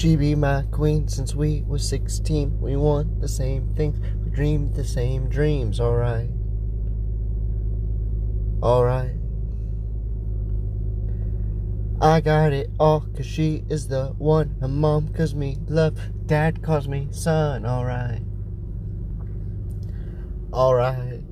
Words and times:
She 0.00 0.16
be 0.16 0.34
my 0.34 0.62
queen 0.70 1.08
since 1.08 1.34
we 1.34 1.60
was 1.68 1.86
16. 1.86 2.58
We 2.58 2.74
want 2.74 3.20
the 3.20 3.28
same 3.28 3.74
things, 3.74 4.00
we 4.24 4.30
dreamed 4.30 4.72
the 4.72 4.82
same 4.82 5.28
dreams, 5.28 5.78
alright. 5.78 6.30
Alright. 8.62 9.16
I 12.00 12.22
got 12.22 12.54
it 12.54 12.70
all 12.80 13.02
cause 13.14 13.26
she 13.26 13.62
is 13.68 13.88
the 13.88 14.14
one. 14.16 14.56
Her 14.62 14.68
mom 14.68 15.12
calls 15.12 15.34
me 15.34 15.58
love, 15.68 15.98
dad 16.24 16.62
calls 16.62 16.88
me 16.88 17.08
son, 17.10 17.66
alright. 17.66 18.22
Alright. 20.50 21.24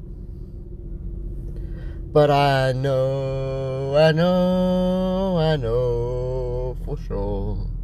But 2.13 2.31
I 2.31 2.73
know, 2.73 3.97
I 3.97 4.13
know, 4.13 5.39
I 5.39 5.57
know 5.57 6.77
for 6.85 6.99
sure. 6.99 7.78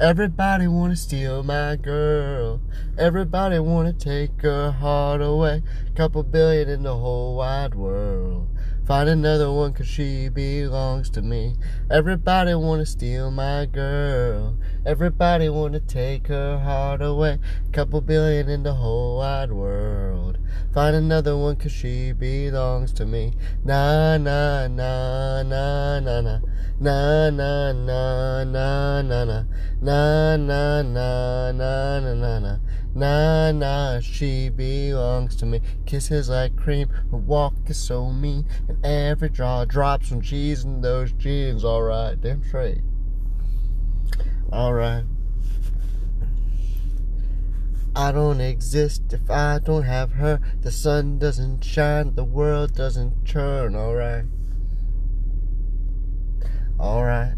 Everybody 0.00 0.66
wanna 0.66 0.96
steal 0.96 1.42
my 1.42 1.76
girl. 1.76 2.62
Everybody 2.96 3.58
wanna 3.58 3.92
take 3.92 4.40
her 4.40 4.70
heart 4.70 5.20
away. 5.20 5.62
Couple 5.94 6.22
billion 6.22 6.70
in 6.70 6.84
the 6.84 6.96
whole 6.96 7.36
wide 7.36 7.74
world. 7.74 8.48
Find 8.86 9.10
another 9.10 9.52
one 9.52 9.74
cause 9.74 9.86
she 9.86 10.30
belongs 10.30 11.10
to 11.10 11.20
me. 11.20 11.56
Everybody 11.90 12.54
wanna 12.54 12.86
steal 12.86 13.30
my 13.30 13.66
girl. 13.66 14.56
Everybody 14.86 15.50
wanna 15.50 15.80
take 15.80 16.28
her 16.28 16.58
heart 16.58 17.02
away. 17.02 17.38
Couple 17.70 18.00
billion 18.00 18.48
in 18.48 18.62
the 18.62 18.76
whole 18.76 19.18
wide 19.18 19.52
world. 19.52 20.29
Find 20.72 20.96
another 20.96 21.36
one 21.36 21.56
cause 21.56 21.72
she 21.72 22.12
belongs 22.12 22.92
to 22.94 23.06
me. 23.06 23.32
Na 23.64 24.16
na 24.18 24.68
na 24.68 25.42
na 25.42 26.00
na 26.00 26.20
na. 26.20 26.40
Na 26.80 27.30
na 27.30 27.72
na 27.72 28.44
na 28.44 29.02
na 29.02 29.24
na. 29.24 29.44
Na 29.80 30.36
na 30.36 30.82
na 30.82 31.52
na 31.52 32.00
na 32.00 32.14
na 32.14 32.38
na. 32.38 32.58
Nah, 32.92 33.52
nah, 33.52 34.00
she 34.00 34.48
belongs 34.48 35.36
to 35.36 35.46
me. 35.46 35.60
Kisses 35.86 36.28
like 36.28 36.56
cream, 36.56 36.88
her 36.88 37.18
walk 37.18 37.54
is 37.66 37.76
so 37.76 38.10
mean, 38.10 38.46
and 38.68 38.84
every 38.84 39.28
draw 39.28 39.64
drops 39.64 40.10
when 40.10 40.22
she's 40.22 40.64
in 40.64 40.80
those 40.80 41.12
jeans. 41.12 41.64
Alright, 41.64 42.20
damn 42.20 42.42
straight. 42.42 42.80
Alright. 44.52 45.04
I 47.94 48.12
don't 48.12 48.40
exist 48.40 49.12
if 49.12 49.30
I 49.30 49.58
don't 49.58 49.84
have 49.84 50.12
her. 50.12 50.40
The 50.60 50.70
sun 50.70 51.18
doesn't 51.18 51.64
shine, 51.64 52.14
the 52.14 52.24
world 52.24 52.74
doesn't 52.74 53.24
turn. 53.24 53.74
Alright. 53.74 54.26
Alright. 56.78 57.34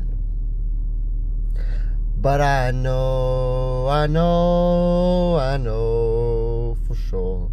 But 2.17 2.41
I 2.41 2.71
know, 2.71 3.87
I 3.89 4.07
know, 4.07 5.37
I 5.37 5.57
know 5.57 6.77
for 6.87 6.95
sure. 6.95 7.52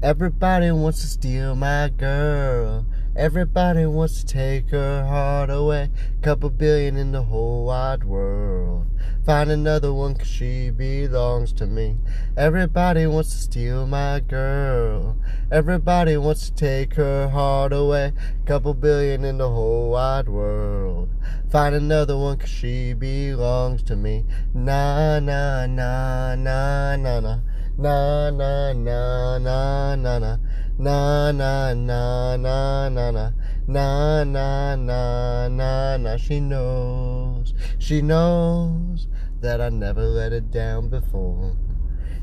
Everybody 0.00 0.70
wants 0.70 1.00
to 1.00 1.08
steal 1.08 1.56
my 1.56 1.88
girl. 1.88 2.86
Everybody 3.16 3.84
wants 3.84 4.22
to 4.22 4.26
take 4.26 4.70
her 4.70 5.04
heart 5.04 5.50
away. 5.50 5.90
Couple 6.22 6.50
billion 6.50 6.96
in 6.96 7.10
the 7.10 7.24
whole 7.24 7.64
wide 7.64 8.04
world. 8.04 8.86
Find 9.26 9.50
another 9.50 9.92
one 9.92 10.14
cause 10.14 10.28
she 10.28 10.70
belongs 10.70 11.52
to 11.54 11.66
me. 11.66 11.96
Everybody 12.36 13.08
wants 13.08 13.30
to 13.30 13.38
steal 13.38 13.88
my 13.88 14.20
girl. 14.20 15.16
Everybody 15.50 16.16
wants 16.16 16.48
to 16.48 16.54
take 16.54 16.94
her 16.94 17.28
heart 17.30 17.72
away. 17.72 18.12
Couple 18.46 18.74
billion 18.74 19.24
in 19.24 19.38
the 19.38 19.50
whole 19.50 19.90
wide 19.90 20.28
world. 20.28 21.08
Find 21.50 21.74
another 21.74 22.16
one 22.16 22.38
cause 22.38 22.50
she 22.50 22.92
belongs 22.92 23.82
to 23.82 23.96
me. 23.96 24.26
Na 24.54 25.18
na 25.18 25.66
na 25.66 26.36
na 26.36 26.94
na 26.94 27.18
na. 27.18 27.38
Na 27.80 28.28
na 28.30 28.72
na 28.72 29.38
na 29.38 29.94
na 29.94 30.18
na. 30.18 30.38
Na 30.80 31.30
na 31.30 31.72
na 31.74 32.36
na 32.36 32.88
na 32.88 33.10
na. 33.12 33.32
Na 33.68 34.24
na 34.24 34.74
na 34.74 35.48
na 35.48 35.96
na. 35.96 36.16
She 36.16 36.40
knows. 36.40 37.54
She 37.78 38.02
knows 38.02 39.06
that 39.40 39.60
I 39.60 39.68
never 39.68 40.02
let 40.02 40.32
her 40.32 40.40
down 40.40 40.88
before. 40.88 41.56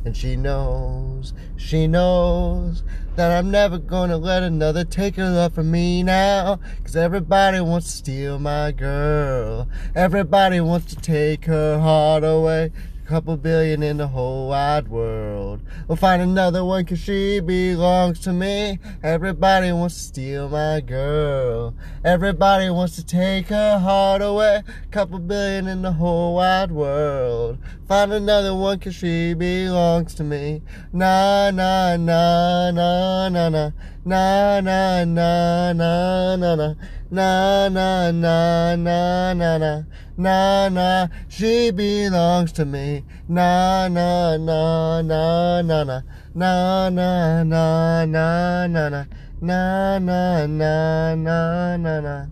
And 0.03 0.15
she 0.15 0.35
knows, 0.35 1.33
she 1.55 1.87
knows 1.87 2.83
that 3.15 3.31
I'm 3.31 3.49
never 3.49 3.79
gonna 3.79 4.17
let 4.17 4.43
another 4.43 4.83
take 4.83 5.15
her 5.15 5.29
love 5.29 5.55
from 5.55 5.71
me 5.71 6.03
now. 6.03 6.59
Cause 6.83 6.95
everybody 6.95 7.61
wants 7.61 7.89
to 7.91 7.97
steal 7.97 8.39
my 8.39 8.71
girl. 8.71 9.67
Everybody 9.95 10.59
wants 10.59 10.93
to 10.93 11.01
take 11.01 11.45
her 11.45 11.79
heart 11.79 12.23
away. 12.23 12.71
Couple 13.05 13.37
billion 13.37 13.83
in 13.83 13.97
the 13.97 14.07
whole 14.07 14.49
wide 14.49 14.87
world. 14.87 15.61
We'll 15.87 15.95
find 15.95 16.23
another 16.23 16.65
one 16.65 16.85
cause 16.85 16.97
she 16.97 17.39
belongs 17.39 18.19
to 18.21 18.33
me. 18.33 18.79
Everybody 19.03 19.71
wants 19.71 19.93
to 19.95 20.01
steal 20.01 20.49
my 20.49 20.81
girl. 20.81 21.75
Everybody 22.03 22.71
wants 22.71 22.95
to 22.95 23.05
take 23.05 23.49
her 23.49 23.77
heart 23.77 24.23
away. 24.23 24.63
Couple 24.89 25.19
billion 25.19 25.67
in 25.67 25.83
the 25.83 25.91
whole 25.91 26.33
wide 26.33 26.71
world. 26.71 27.59
Find 27.87 28.11
another 28.11 28.55
one 28.55 28.79
cause 28.79 28.95
she 28.95 29.35
belongs 29.35 30.15
to 30.15 30.23
me. 30.23 30.63
Na 30.91 31.51
na 31.51 31.97
na 31.97 32.71
na 32.71 33.29
na 33.29 33.49
na. 33.49 33.71
Na 34.03 34.61
na 34.61 35.03
na 35.05 35.73
na 35.73 36.35
na 36.35 36.55
na. 36.55 36.73
Na 37.11 37.69
na 37.69 38.11
na 38.11 38.75
na 38.75 39.33
na 39.33 39.57
na. 39.57 39.83
Na 40.17 40.69
na, 40.69 41.07
she 41.27 41.69
belongs 41.69 42.51
to 42.53 42.65
me. 42.65 43.03
Na 43.27 43.87
na 43.87 44.37
na 44.37 45.01
na 45.01 45.61
na 45.61 45.83
na. 45.83 46.01
Na 46.33 46.89
na 46.89 47.43
na 47.43 48.05
na 48.05 48.67
na 48.67 48.89
na. 48.89 49.05
Na 49.39 49.99
na 49.99 50.45
na 50.47 51.77
na 51.77 51.99
na. 52.01 52.25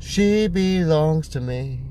She 0.00 0.48
belongs 0.48 1.28
to 1.28 1.40
me. 1.40 1.85